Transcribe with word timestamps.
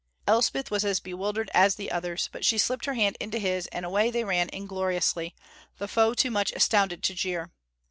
Elspeth 0.25 0.71
was 0.71 0.83
as 0.83 0.99
bewildered 0.99 1.51
as 1.53 1.75
the 1.75 1.91
others, 1.91 2.27
but 2.31 2.43
she 2.43 2.57
slipped 2.57 2.85
her 2.85 2.95
hand 2.95 3.15
into 3.19 3.37
his 3.37 3.67
and 3.67 3.85
away 3.85 4.09
they 4.09 4.23
ran 4.23 4.49
ingloriously, 4.51 5.35
the 5.77 5.87
foe 5.87 6.15
too 6.15 6.31
much 6.31 6.51
astounded 6.53 7.03
to 7.03 7.13
jeer. 7.13 7.51